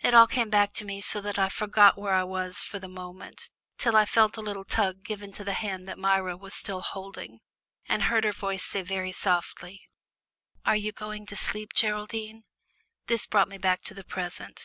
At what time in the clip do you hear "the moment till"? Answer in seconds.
2.78-3.96